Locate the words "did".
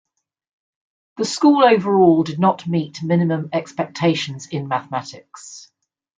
2.23-2.39